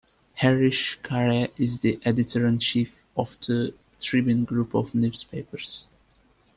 [0.33, 5.85] Harish Khare is the Editor-in-Chief of The Tribune Group of Newspapers.